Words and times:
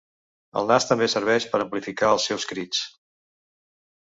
El 0.61 0.71
nas 0.71 0.87
també 0.91 1.07
serveix 1.15 1.45
per 1.51 1.59
amplificar 1.65 2.09
els 2.15 2.27
seus 2.31 2.49
crits. 2.53 2.81